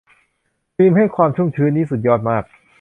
[0.75, 2.43] ครีมให้ความชุ่มชื้นนี้สุดยอดมาก